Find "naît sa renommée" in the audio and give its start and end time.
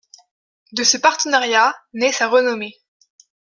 1.93-2.73